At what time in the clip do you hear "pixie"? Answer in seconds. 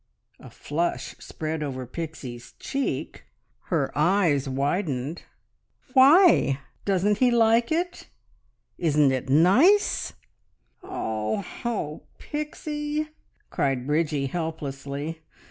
12.17-13.09